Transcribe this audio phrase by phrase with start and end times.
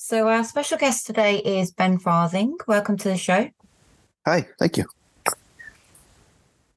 [0.00, 2.56] So, our special guest today is Ben Farthing.
[2.68, 3.50] Welcome to the show.
[4.24, 4.84] Hi, thank you.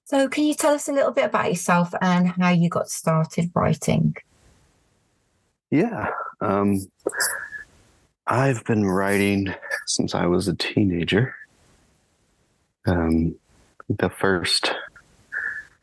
[0.05, 3.51] So, can you tell us a little bit about yourself and how you got started
[3.53, 4.15] writing?
[5.69, 6.09] Yeah.
[6.41, 6.87] Um,
[8.25, 9.53] I've been writing
[9.85, 11.35] since I was a teenager.
[12.87, 13.35] Um,
[13.87, 14.73] the first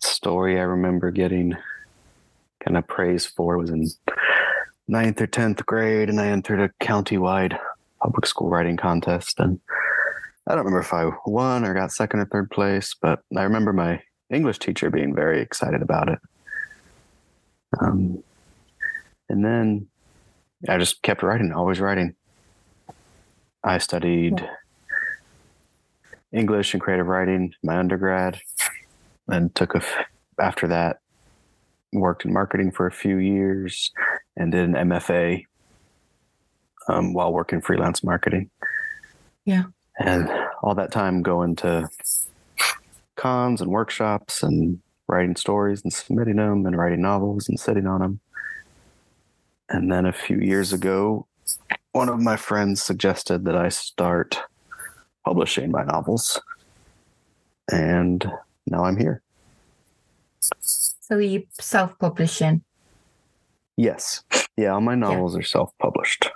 [0.00, 1.56] story I remember getting
[2.64, 3.86] kind of praise for was in
[4.88, 7.58] ninth or 10th grade, and I entered a county-wide
[8.02, 9.38] public school writing contest.
[9.38, 9.60] And
[10.46, 13.72] I don't remember if I won or got second or third place, but I remember
[13.72, 16.18] my English teacher being very excited about it.
[17.80, 18.22] Um,
[19.28, 19.88] and then
[20.68, 22.14] I just kept writing, always writing.
[23.62, 24.48] I studied
[26.32, 28.40] English and creative writing my undergrad,
[29.28, 29.82] and took a
[30.40, 31.00] after that
[31.92, 33.90] worked in marketing for a few years
[34.38, 35.44] and did an MFA
[36.88, 38.50] um, while working freelance marketing.
[39.44, 39.64] Yeah,
[39.98, 40.30] and
[40.62, 41.88] all that time going to
[43.16, 48.00] cons and workshops and writing stories and submitting them and writing novels and sitting on
[48.00, 48.20] them.
[49.68, 51.26] And then a few years ago,
[51.92, 54.38] one of my friends suggested that I start
[55.24, 56.40] publishing my novels.
[57.70, 58.24] And
[58.66, 59.22] now I'm here.
[60.60, 62.62] So, you self publishing?
[63.76, 64.22] Yes.
[64.58, 65.38] Yeah, all my novels yeah.
[65.38, 66.30] are self published.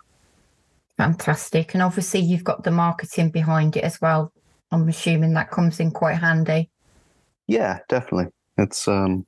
[0.97, 1.75] Fantastic.
[1.75, 4.33] And obviously, you've got the marketing behind it as well.
[4.71, 6.71] I'm assuming that comes in quite handy.
[7.49, 8.33] Yeah, definitely.
[8.59, 9.27] It's, um,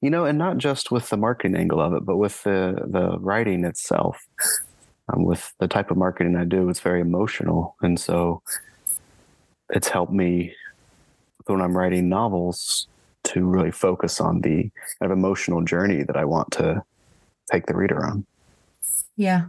[0.00, 3.18] you know, and not just with the marketing angle of it, but with the, the
[3.18, 4.24] writing itself
[5.12, 7.74] um, with the type of marketing I do, it's very emotional.
[7.82, 8.40] And so
[9.70, 10.54] it's helped me
[11.46, 12.86] when I'm writing novels
[13.24, 16.84] to really focus on the kind of emotional journey that I want to
[17.50, 18.26] take the reader on.
[19.16, 19.46] Yeah.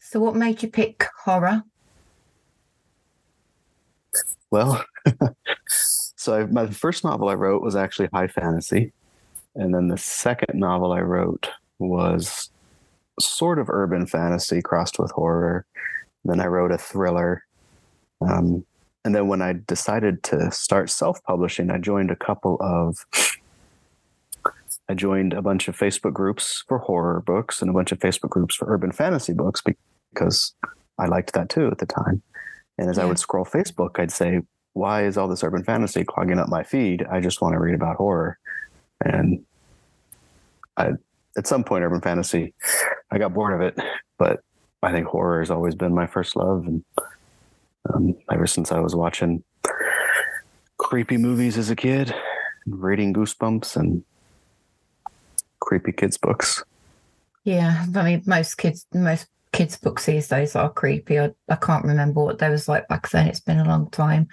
[0.00, 1.62] So, what made you pick horror?
[4.50, 4.84] Well,
[5.68, 8.92] so I, my first novel I wrote was actually high fantasy.
[9.54, 11.48] And then the second novel I wrote
[11.78, 12.50] was
[13.20, 15.66] sort of urban fantasy crossed with horror.
[16.24, 17.44] Then I wrote a thriller.
[18.20, 18.64] Um,
[19.04, 23.04] and then when I decided to start self publishing, I joined a couple of.
[24.88, 28.30] I joined a bunch of Facebook groups for horror books and a bunch of Facebook
[28.30, 29.62] groups for urban fantasy books
[30.12, 30.54] because
[30.98, 32.22] I liked that too at the time.
[32.78, 33.02] And as yeah.
[33.02, 34.40] I would scroll Facebook, I'd say,
[34.72, 37.04] why is all this urban fantasy clogging up my feed?
[37.10, 38.38] I just want to read about horror.
[39.04, 39.44] And
[40.76, 40.92] I
[41.38, 42.52] at some point urban fantasy
[43.10, 43.78] i got bored of it
[44.18, 44.40] but
[44.82, 46.84] i think horror has always been my first love and
[47.94, 49.42] um, ever since i was watching
[50.76, 52.14] creepy movies as a kid
[52.66, 54.04] reading goosebumps and
[55.60, 56.62] creepy kids books
[57.44, 61.84] yeah i mean most kids most kids books these days are creepy i, I can't
[61.84, 64.28] remember what they was like back then it's been a long time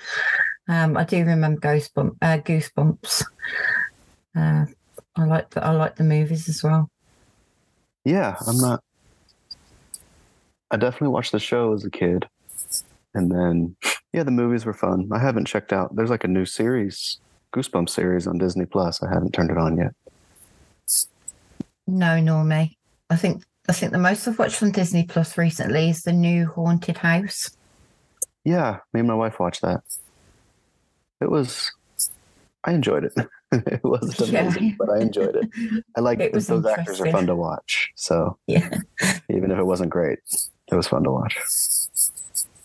[0.67, 3.23] um, i do remember goosebumps uh, goosebumps
[4.35, 4.65] uh,
[5.17, 6.89] I like the I like the movies as well
[8.05, 8.83] yeah, I'm not.
[10.71, 12.27] I definitely watched the show as a kid,
[13.15, 13.75] and then
[14.13, 15.09] yeah, the movies were fun.
[15.11, 15.95] I haven't checked out.
[15.95, 17.19] There's like a new series,
[17.53, 19.01] Goosebumps series on Disney Plus.
[19.01, 19.93] I haven't turned it on yet.
[21.87, 22.77] No, nor me.
[23.09, 26.45] I think I think the most I've watched on Disney Plus recently is the new
[26.47, 27.55] Haunted House.
[28.43, 29.81] Yeah, me and my wife watched that.
[31.19, 31.71] It was.
[32.63, 33.13] I enjoyed it.
[33.51, 34.75] it wasn't amazing, yeah.
[34.77, 35.83] but I enjoyed it.
[35.95, 37.91] I like it those actors are fun to watch.
[37.95, 38.69] So yeah,
[39.29, 40.19] even if it wasn't great,
[40.71, 41.37] it was fun to watch.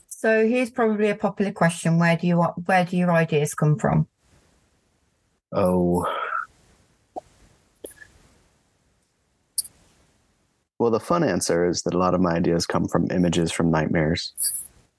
[0.09, 4.07] So here's probably a popular question: Where do you where do your ideas come from?
[5.53, 6.07] Oh,
[10.81, 13.71] well, the fun answer is that a lot of my ideas come from images from
[13.71, 14.33] nightmares,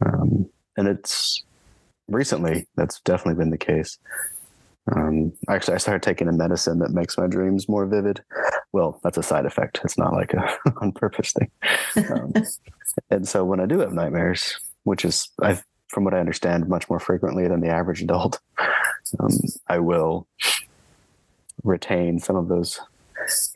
[0.06, 0.48] um,
[0.78, 1.44] and it's
[2.08, 3.98] recently that's definitely been the case.
[4.96, 8.24] Um, actually, I started taking a medicine that makes my dreams more vivid.
[8.74, 9.82] Well, that's a side effect.
[9.84, 11.52] It's not like a on purpose thing.
[12.12, 12.34] Um,
[13.10, 16.90] and so when I do have nightmares, which is, I, from what I understand, much
[16.92, 18.40] more frequently than the average adult,
[19.20, 19.32] um,
[19.68, 20.28] I will
[21.64, 22.80] retain some of those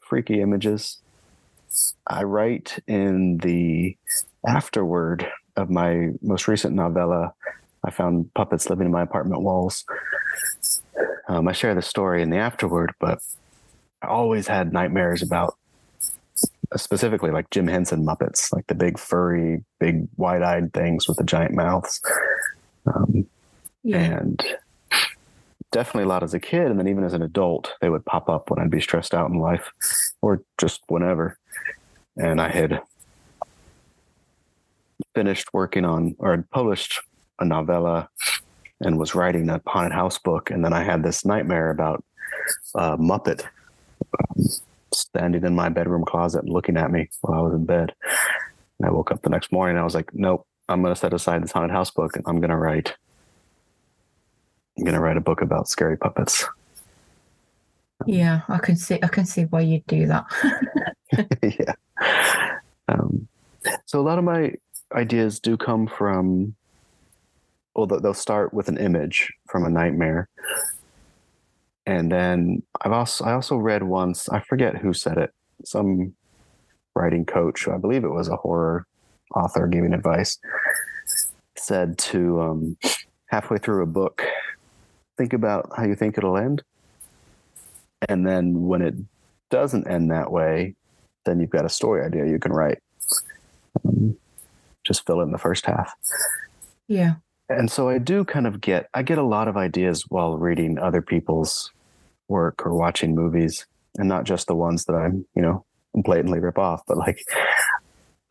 [0.08, 1.02] freaky images.
[2.08, 3.98] I write in the
[4.48, 7.34] afterword of my most recent novella.
[7.84, 9.86] I found puppets living in my apartment walls
[11.28, 13.20] um, I share the story in the afterword, but
[14.02, 15.56] I always had nightmares about
[16.76, 21.24] specifically like Jim Henson Muppets, like the big furry, big wide eyed things with the
[21.24, 22.02] giant mouths.
[22.86, 23.28] Um,
[23.84, 23.98] yeah.
[23.98, 24.44] And
[25.76, 26.68] definitely a lot as a kid.
[26.68, 29.30] And then even as an adult, they would pop up when I'd be stressed out
[29.30, 29.74] in life
[30.22, 31.38] or just whenever.
[32.16, 32.82] And I had
[35.14, 37.02] finished working on or had published
[37.40, 38.08] a novella
[38.80, 42.04] and was writing a haunted house book, and then I had this nightmare about
[42.76, 43.44] uh, Muppet
[44.18, 44.46] um,
[44.94, 47.94] standing in my bedroom closet and looking at me while I was in bed.
[48.80, 51.00] And I woke up the next morning and I was like, nope, I'm going to
[51.00, 52.96] set aside this haunted house book and I'm going to write.
[54.78, 56.46] I'm going to write a book about scary puppets.
[58.06, 59.00] Yeah, I can see.
[59.02, 60.26] I can see why you'd do that.
[61.42, 62.56] yeah.
[62.88, 63.28] Um,
[63.86, 64.54] so a lot of my
[64.94, 66.56] ideas do come from.
[67.76, 70.30] Well, they'll start with an image from a nightmare,
[71.86, 74.30] and then I've also I also read once.
[74.30, 75.34] I forget who said it.
[75.64, 76.14] Some
[76.96, 78.88] writing coach, I believe it was a horror
[79.34, 80.38] author giving advice,
[81.58, 82.78] said to um,
[83.28, 84.24] halfway through a book,
[85.18, 86.64] think about how you think it'll end.
[88.08, 88.96] And then when it
[89.50, 90.76] doesn't end that way,
[91.26, 92.80] then you've got a story idea you can write.
[93.84, 94.18] Um,
[94.86, 95.94] just fill in the first half.
[96.88, 97.16] Yeah.
[97.50, 100.80] And so I do kind of get, I get a lot of ideas while reading
[100.80, 101.72] other people's
[102.28, 103.66] work or watching movies
[103.98, 107.20] and not just the ones that I'm, you know, blatantly rip off, but like,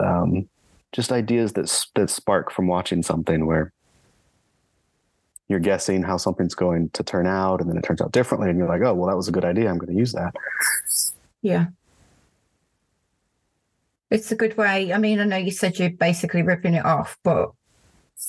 [0.00, 0.48] um,
[0.92, 3.72] just ideas that that spark from watching something where
[5.48, 8.58] you're guessing how something's going to turn out and then it turns out differently and
[8.58, 10.34] you're like oh well that was a good idea i'm going to use that
[11.42, 11.66] yeah
[14.10, 17.18] it's a good way i mean i know you said you're basically ripping it off
[17.22, 17.50] but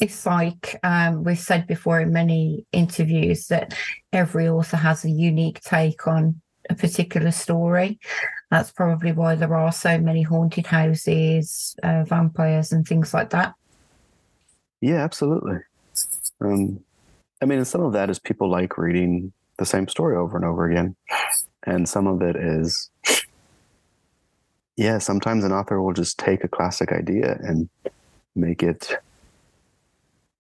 [0.02, 3.74] it's like um, we've said before in many interviews that
[4.12, 8.00] every author has a unique take on a particular story.
[8.52, 13.54] That's probably why there are so many haunted houses, uh, vampires, and things like that.
[14.82, 15.60] Yeah, absolutely.
[16.42, 16.84] Um,
[17.46, 20.68] I mean, some of that is people like reading the same story over and over
[20.68, 20.96] again.
[21.62, 22.90] And some of it is,
[24.78, 27.70] yeah, sometimes an author will just take a classic idea and
[28.36, 28.96] make it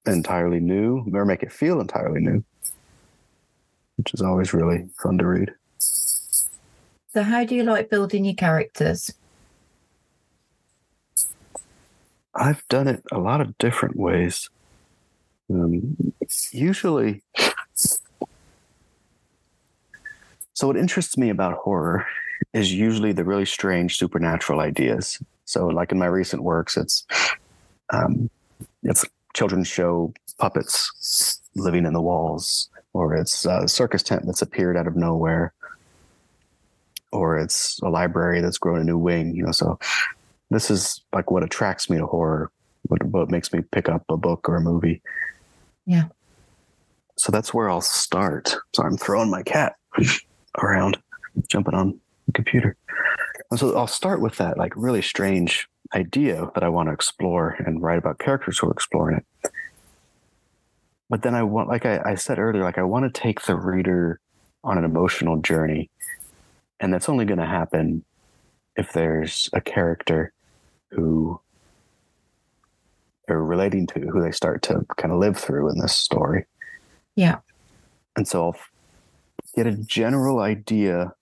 [0.07, 2.43] entirely new or make it feel entirely new,
[3.97, 5.53] which is always really fun to read.
[5.77, 9.11] So, how do you like building your characters?
[12.33, 14.49] I've done it a lot of different ways.
[15.49, 16.13] Um,
[16.51, 17.21] usually,
[20.53, 22.05] so what interests me about horror
[22.53, 25.21] is usually the really strange supernatural ideas.
[25.45, 27.05] So, like in my recent works, it's
[27.91, 28.29] um,
[28.83, 34.77] it's children's show puppets living in the walls, or it's a circus tent that's appeared
[34.77, 35.53] out of nowhere,
[37.11, 39.51] or it's a library that's grown a new wing, you know.
[39.51, 39.77] So
[40.49, 42.51] this is like what attracts me to horror,
[42.83, 45.01] what, what makes me pick up a book or a movie.
[45.85, 46.05] Yeah.
[47.17, 48.55] So that's where I'll start.
[48.75, 49.75] So I'm throwing my cat
[50.61, 50.97] around,
[51.47, 52.75] jumping on the computer.
[53.51, 57.55] And so I'll start with that like really strange idea that I want to explore
[57.65, 59.51] and write about characters who are exploring it.
[61.09, 63.55] But then I want, like I, I said earlier, like I want to take the
[63.55, 64.19] reader
[64.63, 65.91] on an emotional journey
[66.79, 68.03] and that's only going to happen
[68.75, 70.33] if there's a character
[70.91, 71.39] who
[73.27, 76.45] they're relating to, who they start to kind of live through in this story.
[77.15, 77.39] Yeah.
[78.15, 78.57] And so I'll
[79.55, 81.13] get a general idea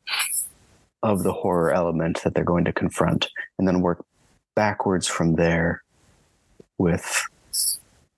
[1.01, 3.29] of the horror element that they're going to confront
[3.59, 4.05] and then work
[4.55, 5.83] backwards from there
[6.77, 7.23] with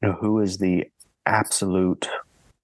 [0.02, 0.86] you know who is the
[1.26, 2.08] absolute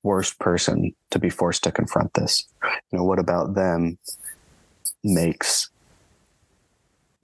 [0.03, 3.97] worst person to be forced to confront this you know what about them
[5.03, 5.69] makes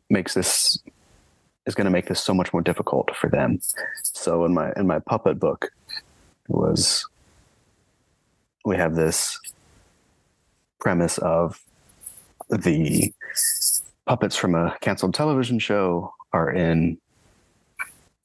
[0.09, 0.79] makes this
[1.67, 3.59] is going to make this so much more difficult for them.
[4.01, 5.69] So in my in my puppet book
[6.47, 7.05] was
[8.65, 9.39] we have this
[10.79, 11.61] premise of
[12.49, 13.13] the
[14.05, 16.97] puppets from a canceled television show are in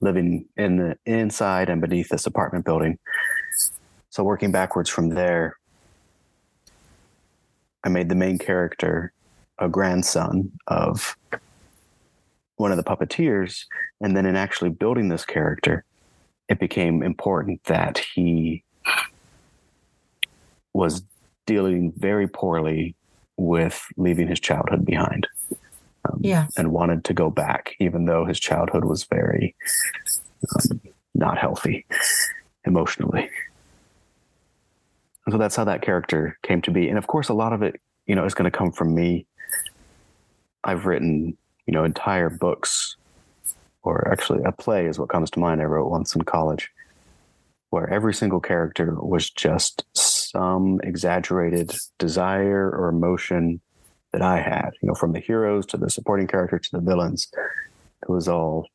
[0.01, 2.99] living in the inside and beneath this apartment building.
[4.11, 5.57] So working backwards from there,
[7.85, 9.13] I made the main character
[9.59, 11.17] a grandson of
[12.63, 13.65] one of the puppeteers.
[14.01, 15.85] And then in actually building this character,
[16.49, 18.65] it became important that he
[20.73, 21.03] was
[21.45, 22.95] dealing very poorly
[23.37, 25.27] with leaving his childhood behind.
[26.09, 26.47] Um, yeah.
[26.57, 29.55] And wanted to go back, even though his childhood was very
[30.57, 30.81] um,
[31.15, 31.85] not healthy
[32.65, 33.29] emotionally.
[35.27, 36.89] And so that's how that character came to be.
[36.89, 39.27] And of course, a lot of it, you know, is going to come from me
[40.65, 42.97] I've written, you know, entire books,
[43.83, 45.61] or actually a play is what comes to mind.
[45.61, 46.71] I wrote once in college,
[47.71, 53.61] where every single character was just some exaggerated desire or emotion
[54.13, 57.29] that I had, you know, from the heroes to the supporting character to the villains.
[58.03, 58.67] It was all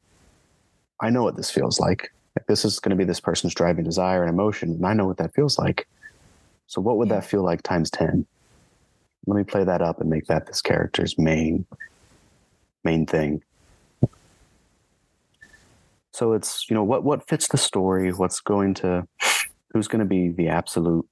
[1.00, 2.12] I know what this feels like.
[2.36, 5.06] like this is going to be this person's driving desire and emotion, and I know
[5.06, 5.88] what that feels like.
[6.66, 8.26] So what would that feel like times 10?
[9.28, 11.66] Let me play that up and make that this character's main
[12.88, 13.44] main thing.
[16.14, 19.08] So it's, you know, what what fits the story, what's going to
[19.72, 21.08] who's going to be the absolute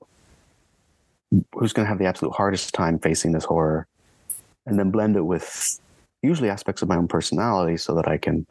[1.53, 3.87] who's going to have the absolute hardest time facing this horror
[4.65, 5.79] and then blend it with
[6.23, 8.47] usually aspects of my own personality so that I can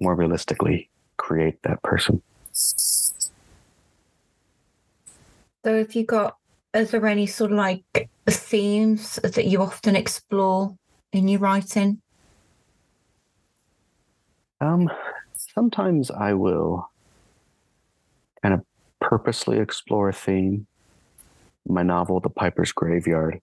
[0.00, 2.20] more realistically create that person.
[5.64, 6.36] So if you got
[6.74, 10.74] is there any sort of like themes that you often explore
[11.12, 12.00] in your writing?
[14.60, 14.90] Um,
[15.34, 16.90] sometimes I will
[18.42, 18.64] kind of
[19.00, 20.66] purposely explore a theme.
[21.66, 23.40] My novel, The Piper's Graveyard,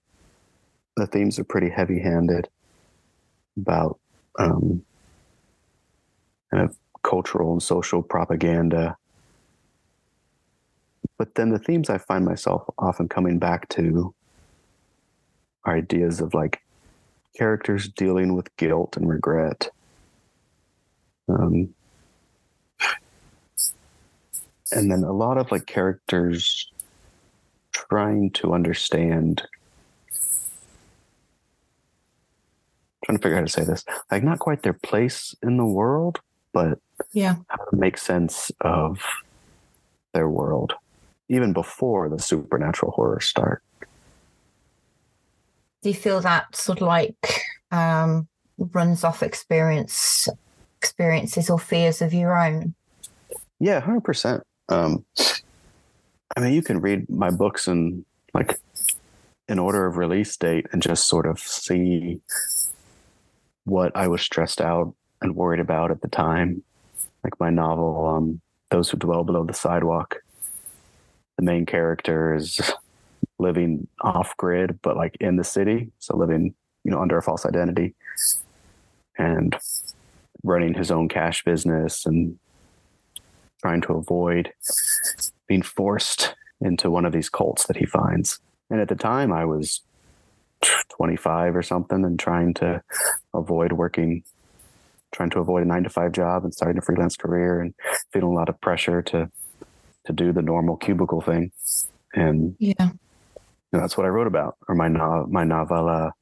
[0.96, 2.48] the themes are pretty heavy handed
[3.56, 3.98] about
[4.38, 4.84] um,
[6.50, 8.96] kind of cultural and social propaganda.
[11.18, 14.14] But then the themes I find myself often coming back to
[15.64, 16.62] are ideas of like
[17.36, 19.68] characters dealing with guilt and regret.
[21.28, 21.74] Um,
[24.72, 26.70] and then a lot of like characters
[27.72, 29.42] trying to understand
[33.04, 35.64] trying to figure out how to say this like not quite their place in the
[35.64, 36.20] world
[36.52, 36.78] but
[37.12, 37.36] Yeah.
[37.48, 39.00] how to make sense of
[40.14, 40.74] their world
[41.28, 43.62] even before the supernatural horror start
[45.82, 50.28] Do you feel that sort of like um runs off experience
[50.78, 52.74] experiences or fears of your own?
[53.58, 54.42] Yeah, hundred percent.
[54.68, 55.04] Um,
[56.36, 58.58] I mean, you can read my books in like
[59.48, 62.20] in order of release date and just sort of see
[63.64, 66.62] what I was stressed out and worried about at the time.
[67.24, 70.16] Like my novel, um, "Those Who Dwell Below the Sidewalk."
[71.36, 72.60] The main character is
[73.40, 76.54] living off grid, but like in the city, so living,
[76.84, 77.94] you know, under a false identity,
[79.18, 79.56] and
[80.42, 82.38] running his own cash business and
[83.60, 84.52] trying to avoid
[85.46, 88.38] being forced into one of these cults that he finds.
[88.70, 89.80] And at the time, I was
[90.90, 92.82] 25 or something and trying to
[93.34, 94.22] avoid working,
[95.12, 97.74] trying to avoid a nine to five job and starting a freelance career and
[98.12, 99.30] feeling a lot of pressure to
[100.06, 101.52] to do the normal cubicle thing.
[102.14, 102.90] And Yeah.
[103.72, 104.56] Know, that's what I wrote about.
[104.68, 106.12] Or my my novella,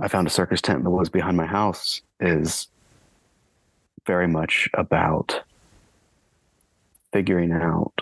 [0.00, 2.68] I found a circus tent in the woods behind my house, is
[4.06, 5.42] very much about
[7.12, 7.92] figuring out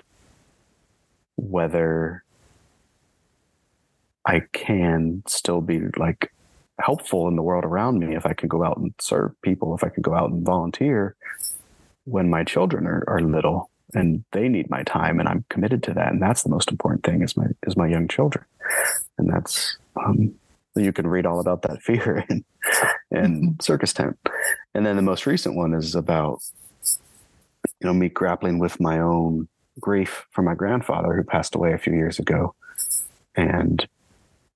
[1.37, 2.25] whether
[4.27, 6.33] I can still be like
[6.79, 9.85] helpful in the world around me if I can go out and serve people, if
[9.85, 11.17] I can go out and volunteer
[12.05, 15.95] when my children are, are little and they need my time and I'm committed to
[15.95, 16.13] that.
[16.13, 18.45] And that's the most important thing is my is my young children.
[19.19, 20.35] And that's um
[20.77, 22.45] you can read all about that fear in,
[23.11, 24.19] in circus tent.
[24.75, 26.41] And then the most recent one is about
[27.81, 29.49] you know me grappling with my own
[29.81, 32.55] grief for my grandfather who passed away a few years ago
[33.35, 33.89] and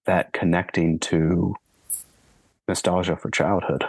[0.05, 1.55] that connecting to
[2.69, 3.85] nostalgia for childhood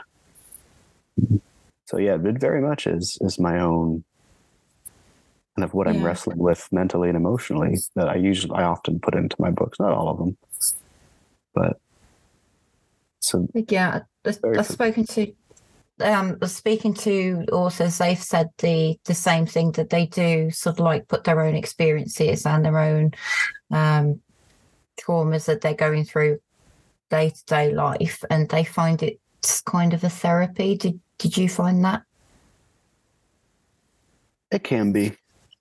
[1.85, 4.03] so yeah it very much is is my own
[5.55, 9.15] kind of what i'm wrestling with mentally and emotionally that i usually i often put
[9.15, 10.37] into my books not all of them
[11.53, 11.79] but
[13.25, 15.33] so Yeah, I've, spoken to
[15.99, 17.97] um speaking to authors.
[17.97, 21.55] They've said the the same thing that they do, sort of like put their own
[21.55, 23.11] experiences and their own
[23.71, 24.21] um
[25.01, 26.39] traumas that they're going through
[27.09, 30.77] day to day life, and they find it's kind of a therapy.
[30.77, 32.03] Did Did you find that?
[34.51, 35.13] It can be.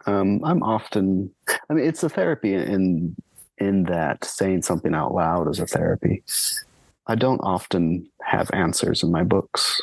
[0.06, 1.30] Um, I'm often.
[1.68, 3.16] I mean, it's a therapy in
[3.58, 6.22] in that saying something out loud is a therapy.
[7.06, 9.80] I don't often have answers in my books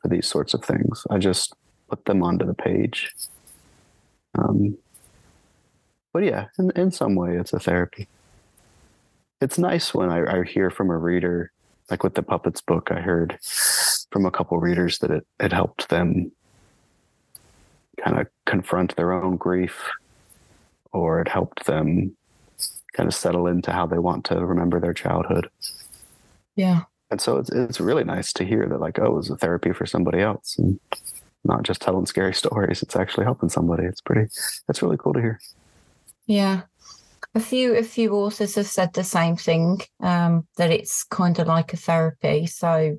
[0.00, 1.04] for these sorts of things.
[1.10, 1.54] I just
[1.88, 3.12] put them onto the page.
[4.38, 4.76] Um,
[6.12, 8.08] but yeah, in, in some way, it's a therapy.
[9.40, 11.52] It's nice when I, I hear from a reader,
[11.90, 12.90] like with the puppets book.
[12.90, 13.38] I heard
[14.10, 16.32] from a couple readers that it, it helped them
[18.02, 19.76] kind of confront their own grief
[20.92, 22.16] or it helped them
[22.94, 25.48] kind of settle into how they want to remember their childhood.
[26.56, 29.36] Yeah, And so it's it's really nice to hear that like, oh, it was a
[29.36, 30.80] therapy for somebody else and
[31.44, 32.82] not just telling scary stories.
[32.82, 33.84] It's actually helping somebody.
[33.84, 34.30] It's pretty
[34.66, 35.40] that's really cool to hear.
[36.26, 36.62] yeah.
[37.34, 39.80] A few a few authors have said the same thing.
[40.00, 42.46] Um, that it's kind of like a therapy.
[42.46, 42.98] So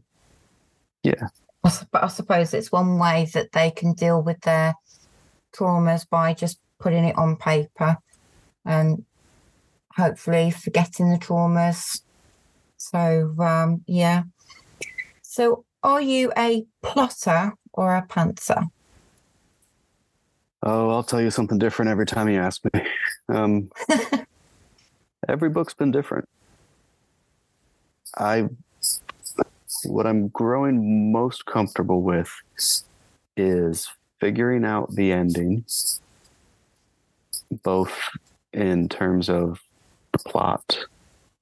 [1.04, 1.30] Yeah.
[1.64, 4.76] but I suppose it's one way that they can deal with their
[5.56, 7.98] traumas by just putting it on paper
[8.66, 9.06] and
[9.96, 12.02] hopefully forgetting the traumas.
[12.78, 14.24] So um, yeah.
[15.22, 18.68] So are you a plotter or a pantser?
[20.64, 22.82] Oh, I'll tell you something different every time you ask me.
[23.30, 23.70] Um,
[25.28, 26.30] every book's been different.
[28.18, 28.48] I
[29.84, 32.32] what I'm growing most comfortable with
[33.36, 33.90] is
[34.20, 35.66] figuring out the ending,
[37.64, 37.98] both
[38.54, 39.62] in terms of
[40.12, 40.86] the plot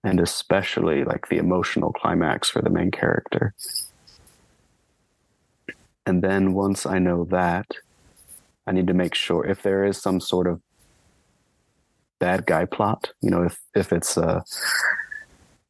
[0.03, 3.53] and especially like the emotional climax for the main character.
[6.05, 7.65] And then once I know that,
[8.67, 10.62] I need to make sure if there is some sort of
[12.20, 14.44] bad guy plot, you know, if if it's a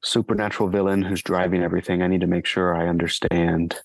[0.03, 3.75] supernatural villain who's driving everything, I need to make sure I understand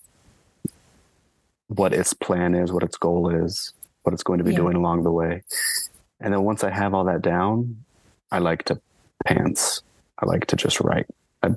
[1.75, 3.73] what its plan is, what its goal is,
[4.03, 4.57] what it's going to be yeah.
[4.57, 5.41] doing along the way.
[6.19, 7.83] And then once I have all that down,
[8.29, 8.81] I like to
[9.25, 9.81] pants.
[10.19, 11.07] I like to just write.
[11.41, 11.49] I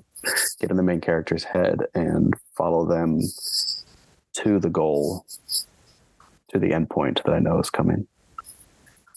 [0.61, 3.21] get in the main character's head and follow them
[4.35, 5.27] to the goal,
[6.49, 8.07] to the end point that I know is coming.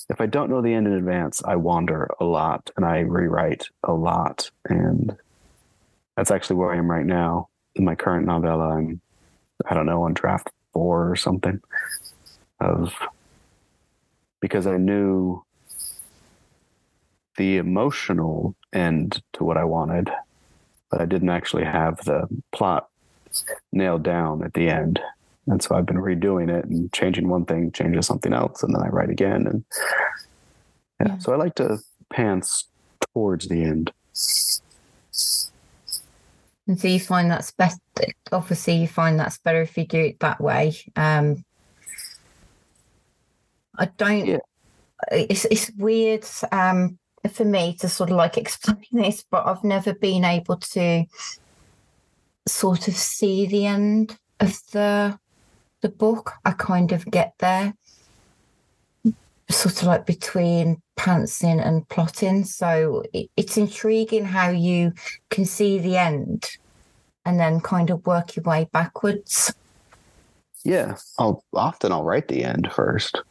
[0.10, 3.70] If I don't know the end in advance, I wander a lot and I rewrite
[3.84, 4.50] a lot.
[4.66, 5.16] And
[6.16, 7.50] that's actually where I am right now.
[7.76, 9.02] In my current novella, I'm,
[9.70, 11.60] I don't know, on draft four or something
[12.60, 12.94] of
[14.40, 15.44] because I knew
[17.38, 20.12] the emotional end to what I wanted,
[20.92, 22.90] but I didn't actually have the plot
[23.74, 25.00] nailed down at the end.
[25.48, 28.84] And so I've been redoing it and changing one thing, changes something else, and then
[28.84, 29.48] I write again.
[29.48, 29.66] And
[31.00, 31.18] yeah, yeah.
[31.18, 31.80] so I like to
[32.14, 32.66] pants
[33.14, 33.92] towards the end.
[36.68, 37.80] And so you find that's best.
[38.32, 40.76] Obviously, you find that's better if you do it that way.
[40.96, 41.46] Um,
[43.78, 44.26] I don't.
[44.26, 44.38] Yeah.
[45.12, 46.98] It's it's weird um,
[47.32, 51.06] for me to sort of like explain this, but I've never been able to
[52.48, 55.18] sort of see the end of the
[55.82, 56.34] the book.
[56.44, 57.74] I kind of get there,
[59.50, 62.44] sort of like between pantsing and plotting.
[62.44, 64.94] So it, it's intriguing how you
[65.30, 66.58] can see the end
[67.26, 69.54] and then kind of work your way backwards.
[70.66, 73.22] Yeah, I'll often I'll write the end first.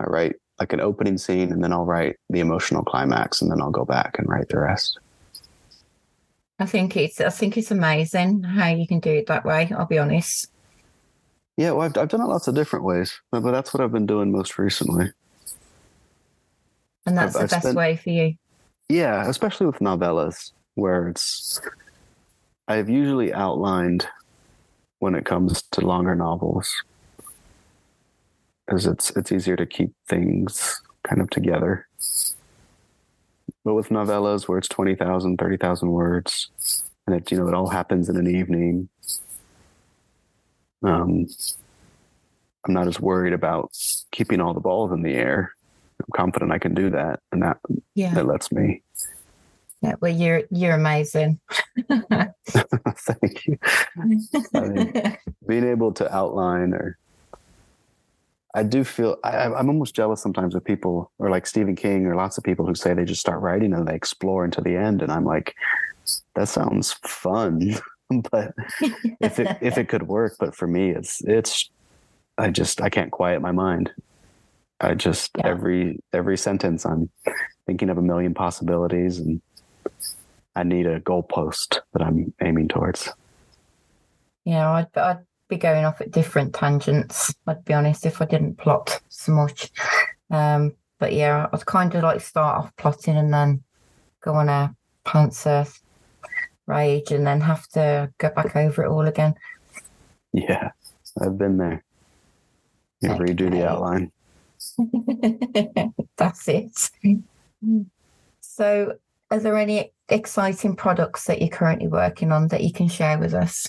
[0.00, 3.60] I write like an opening scene and then I'll write the emotional climax and then
[3.60, 4.98] I'll go back and write the rest.
[6.58, 9.86] I think it's I think it's amazing how you can do it that way, I'll
[9.86, 10.50] be honest.
[11.56, 13.92] Yeah, well, I've, I've done it lots of different ways, but, but that's what I've
[13.92, 15.10] been doing most recently.
[17.06, 18.34] And that's I've, the I've best spent, way for you.
[18.88, 21.60] Yeah, especially with novellas, where it's
[22.68, 24.06] I've usually outlined
[24.98, 26.72] when it comes to longer novels,
[28.66, 31.86] because it's it's easier to keep things kind of together.
[33.64, 36.50] But with novellas, where it's 20,000, 30,000 words,
[37.06, 38.88] and it you know it all happens in an evening,
[40.82, 41.26] um,
[42.66, 43.72] I'm not as worried about
[44.10, 45.54] keeping all the balls in the air.
[46.02, 47.58] I'm confident I can do that, and that
[47.94, 48.14] yeah.
[48.14, 48.82] that lets me.
[49.80, 51.40] Yeah, well, you're you're amazing.
[51.88, 53.58] Thank you.
[54.54, 56.98] I mean, being able to outline or
[58.54, 62.14] I do feel I, am almost jealous sometimes of people or like Stephen King or
[62.14, 65.02] lots of people who say they just start writing and they explore into the end,
[65.02, 65.54] and I'm like,
[66.34, 67.76] that sounds fun,
[68.30, 68.54] but
[69.20, 71.70] if it if it could work, but for me, it's it's
[72.36, 73.90] I just I can't quiet my mind.
[74.82, 75.46] I just yeah.
[75.46, 77.08] every every sentence I'm
[77.66, 79.40] thinking of a million possibilities and
[80.56, 83.08] I need a goalpost that I'm aiming towards.
[84.44, 87.32] Yeah, I'd, I'd be going off at different tangents.
[87.46, 89.70] I'd be honest if I didn't plot so much.
[90.30, 93.62] Um, but yeah, I'd kind of like start off plotting and then
[94.20, 94.74] go on a
[95.06, 95.72] pantser
[96.66, 99.34] rage and then have to go back over it all again.
[100.32, 100.70] Yeah,
[101.20, 101.84] I've been there.
[103.00, 103.24] You okay.
[103.24, 104.10] redo the outline.
[106.16, 106.90] That's it.
[108.40, 108.96] So,
[109.30, 113.34] are there any exciting products that you're currently working on that you can share with
[113.34, 113.68] us?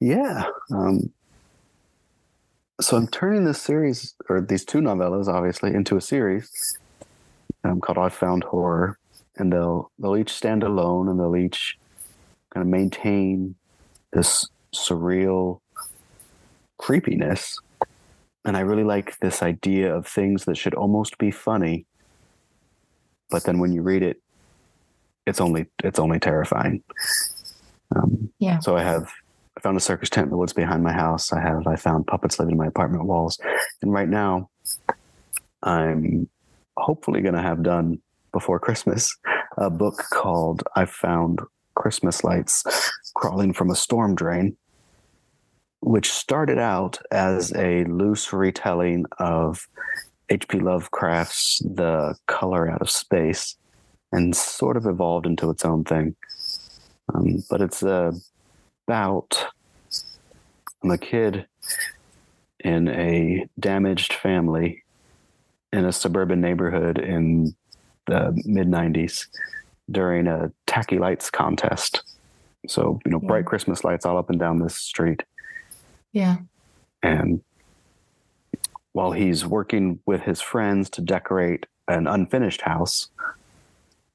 [0.00, 0.44] Yeah.
[0.70, 1.12] Um,
[2.80, 6.76] so I'm turning this series, or these two novellas, obviously, into a series
[7.62, 8.98] um, called I Found Horror,
[9.36, 11.78] and they'll they'll each stand alone, and they'll each
[12.52, 13.54] kind of maintain
[14.12, 15.60] this surreal
[16.78, 17.58] creepiness.
[18.44, 21.86] And I really like this idea of things that should almost be funny,
[23.30, 24.20] but then when you read it,
[25.26, 26.82] it's only it's only terrifying.
[27.96, 28.58] Um, yeah.
[28.58, 29.10] So I have
[29.56, 31.32] I found a circus tent in the woods behind my house.
[31.32, 33.38] I have I found puppets living in my apartment walls,
[33.80, 34.50] and right now,
[35.62, 36.28] I'm
[36.76, 38.00] hopefully going to have done
[38.32, 39.16] before Christmas
[39.56, 41.40] a book called "I Found
[41.74, 42.64] Christmas Lights
[43.14, 44.56] Crawling from a Storm Drain."
[45.84, 49.68] Which started out as a loose retelling of
[50.30, 50.60] H.P.
[50.60, 53.56] Lovecraft's The Color Out of Space
[54.10, 56.16] and sort of evolved into its own thing.
[57.12, 58.12] Um, but it's uh,
[58.88, 59.46] about
[60.82, 61.46] I'm a kid
[62.60, 64.84] in a damaged family
[65.72, 67.54] in a suburban neighborhood in
[68.06, 69.26] the mid 90s
[69.90, 72.02] during a tacky lights contest.
[72.68, 73.28] So, you know, yeah.
[73.28, 75.22] bright Christmas lights all up and down this street.
[76.14, 76.36] Yeah.
[77.02, 77.42] And
[78.92, 83.10] while he's working with his friends to decorate an unfinished house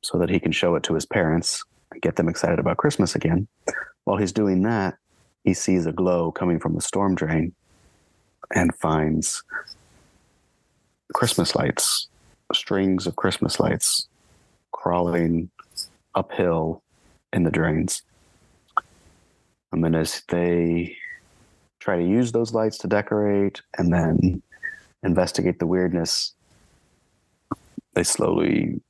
[0.02, 3.16] so that he can show it to his parents and get them excited about Christmas
[3.16, 3.50] again,
[4.06, 4.98] while he's doing that,
[5.44, 7.54] he sees a glow coming from the storm drain
[8.56, 9.44] and finds
[11.14, 12.08] Christmas lights,
[12.54, 14.08] strings of Christmas lights
[14.72, 15.50] crawling
[16.16, 16.82] uphill
[17.34, 18.04] in the drains.
[19.74, 20.96] And then as they
[21.80, 24.42] try to use those lights to decorate and then
[25.04, 26.34] investigate the weirdness,
[27.94, 28.82] they slowly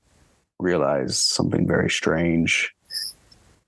[0.59, 2.73] realize something very strange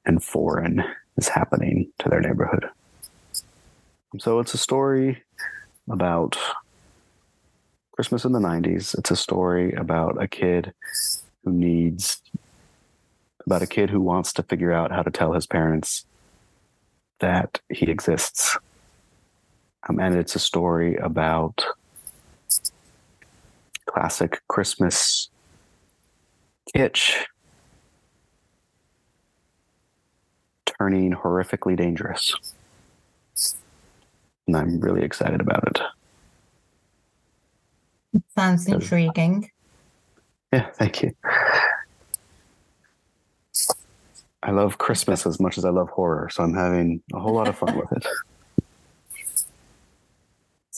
[0.06, 0.84] and foreign
[1.18, 2.66] is happening to their neighborhood.
[4.20, 5.24] So it's a story
[5.90, 6.38] about
[7.94, 8.98] Christmas in the 90s.
[8.98, 10.74] It's a story about a kid
[11.44, 12.22] who needs,
[13.46, 16.06] about a kid who wants to figure out how to tell his parents
[17.20, 18.58] that he exists.
[19.88, 21.64] Um, and it's a story about
[23.86, 25.30] classic Christmas
[26.76, 27.26] kitsch
[30.66, 32.34] turning horrifically dangerous.
[34.48, 35.80] And I'm really excited about it.
[38.36, 39.50] Sounds intriguing.
[40.52, 41.16] Yeah, thank you.
[44.44, 47.48] I love Christmas as much as I love horror, so I'm having a whole lot
[47.48, 48.06] of fun with it.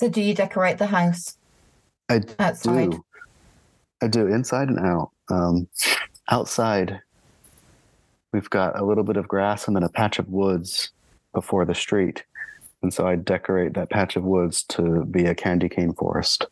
[0.03, 1.37] So, do you decorate the house?
[2.09, 2.91] I outside.
[2.91, 3.05] do.
[4.01, 5.11] I do inside and out.
[5.29, 5.69] Um,
[6.29, 6.99] outside,
[8.33, 10.91] we've got a little bit of grass and then a patch of woods
[11.33, 12.25] before the street,
[12.81, 16.47] and so I decorate that patch of woods to be a candy cane forest.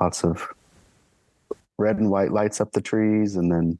[0.00, 0.48] Lots of
[1.78, 3.78] red and white lights up the trees, and then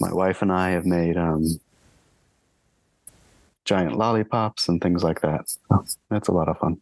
[0.00, 1.60] my wife and I have made um,
[3.64, 5.48] giant lollipops and things like that.
[5.48, 6.80] So that's a lot of fun.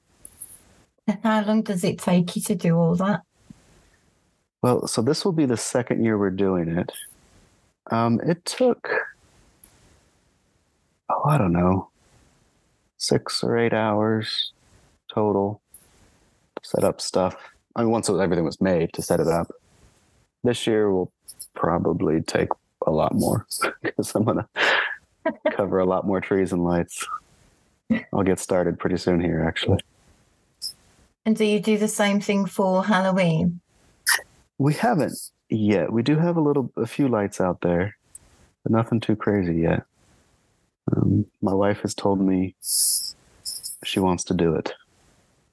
[1.22, 3.22] How long does it take you to do all that?
[4.62, 6.92] Well, so this will be the second year we're doing it.
[7.90, 8.90] Um, it took,
[11.08, 11.88] oh, I don't know,
[12.98, 14.52] six or eight hours
[15.12, 15.62] total
[16.62, 17.36] to set up stuff.
[17.74, 19.48] I mean, once everything was made to set it up.
[20.44, 21.12] This year will
[21.54, 22.48] probably take
[22.86, 23.46] a lot more
[23.82, 24.44] because I'm going
[25.26, 27.06] to cover a lot more trees and lights.
[28.12, 29.80] I'll get started pretty soon here, actually.
[31.24, 33.60] And do you do the same thing for Halloween?
[34.58, 35.92] We haven't yet.
[35.92, 37.96] We do have a little, a few lights out there,
[38.62, 39.84] but nothing too crazy yet.
[40.94, 42.54] Um, my wife has told me
[43.84, 44.72] she wants to do it.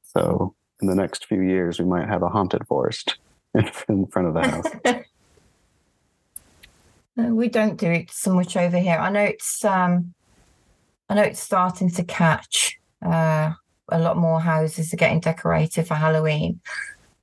[0.04, 3.18] So in the next few years, we might have a haunted forest
[3.90, 5.06] in front of the house.
[7.16, 8.98] we don't do it so much over here.
[8.98, 10.14] I know it's um,
[11.10, 12.80] I know it's starting to catch.
[13.04, 13.54] Uh,
[13.90, 16.60] a lot more houses are getting decorated for Halloween.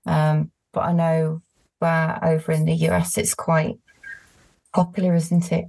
[0.06, 1.42] Um, but I know
[1.80, 3.78] uh, over in the US it's quite
[4.72, 5.66] popular, isn't it?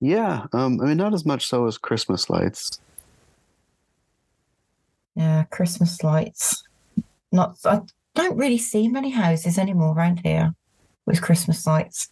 [0.00, 2.80] Yeah, um, I mean, not as much so as Christmas lights.
[5.14, 6.62] Yeah, Christmas lights.
[7.32, 7.80] Not, I
[8.14, 10.54] don't really see many houses anymore around here
[11.06, 12.10] with Christmas lights.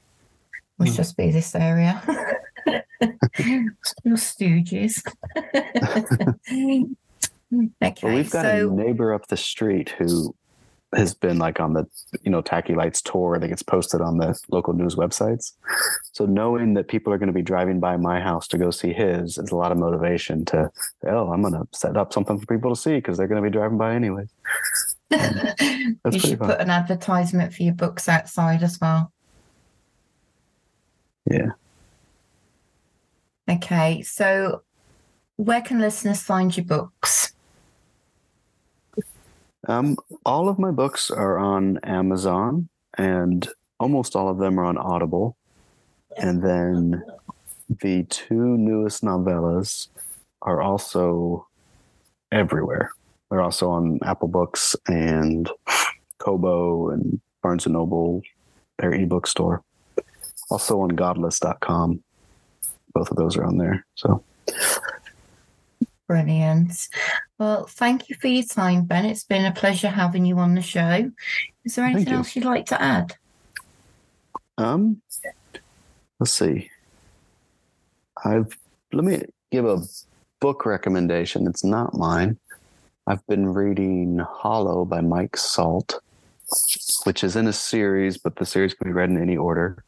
[0.79, 0.97] Must mm.
[0.97, 2.03] just be this area.
[3.85, 5.03] Still stooges.
[7.55, 8.71] Mm, okay, well, we've got so...
[8.71, 10.35] a neighbor up the street who
[10.97, 11.87] has been like on the
[12.23, 15.53] you know tacky lights tour that gets posted on the local news websites.
[16.13, 18.93] So knowing that people are going to be driving by my house to go see
[18.93, 20.71] his is a lot of motivation to
[21.07, 23.49] oh i'm going to set up something for people to see because they're going to
[23.49, 24.27] be driving by anyway.
[26.11, 26.49] You should fun.
[26.49, 29.13] put an advertisement for your books outside as well.
[31.31, 31.51] Yeah.
[33.49, 34.63] Okay so
[35.37, 37.34] where can listeners find your books
[39.69, 43.49] um, all of my books are on Amazon, and
[43.81, 45.37] almost all of them are on Audible.
[46.17, 47.03] And then
[47.69, 49.89] the two newest novellas
[50.43, 51.47] are also
[52.31, 52.91] everywhere.
[53.31, 55.51] They're also on Apple Books and
[56.19, 58.23] Kobo and Barnes and Noble,
[58.79, 59.63] their ebook store.
[60.51, 62.03] Also on godless.com.
[62.93, 63.85] Both of those are on there.
[63.97, 64.23] So
[66.07, 66.89] Brilliant.
[67.39, 69.07] Well, thank you for your time, Ben.
[69.07, 71.11] It's been a pleasure having you on the show.
[71.65, 72.19] Is there anything you.
[72.19, 73.17] else you'd like to add?
[74.59, 75.01] Um,
[76.21, 76.71] let's see.
[78.25, 78.57] I've
[78.93, 79.83] let me give a
[80.41, 81.47] book recommendation.
[81.47, 82.39] It's not mine.
[83.07, 86.01] I've been reading Hollow by Mike Salt,
[87.05, 89.83] which is in a series, but the series can be read in any order,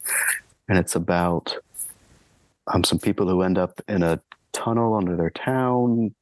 [0.69, 1.57] and it's about
[2.67, 4.21] um, some people who end up in a
[4.57, 6.15] tunnel under their town,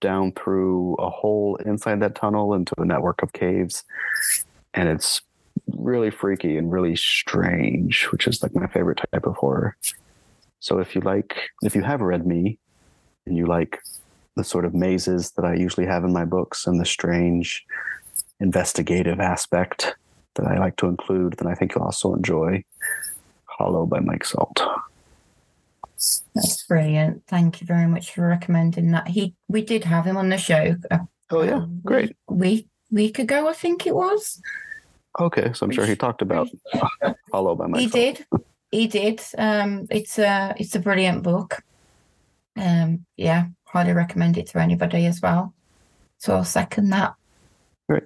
[0.00, 3.82] down through a hole inside that tunnel into a network of caves,
[4.74, 5.22] and it's
[5.76, 9.76] really freaky and really strange, which is like my favorite type of horror.
[10.60, 12.58] So if you like, if you have read me
[13.26, 13.80] and you like
[14.36, 17.64] the sort of mazes that I usually have in my books and the strange
[18.38, 19.94] investigative aspect
[20.34, 22.64] that I like to include, then I think you'll also enjoy
[23.44, 24.62] Hollow by Mike Salt.
[26.34, 27.26] That's brilliant.
[27.26, 29.08] Thank you very much for recommending that.
[29.08, 30.76] He we did have him on the show.
[31.30, 32.16] Oh yeah, um, great.
[32.28, 34.40] Week week ago, I think it was.
[35.18, 36.48] Okay, so I'm sure he talked about
[37.32, 38.26] Hollow by Mike he did.
[38.70, 39.22] He did.
[39.36, 41.62] Um, it's a it's a brilliant book.
[42.56, 45.54] Um, yeah, highly recommend it to anybody as well.
[46.18, 47.14] So I'll second that.
[47.88, 48.04] Great.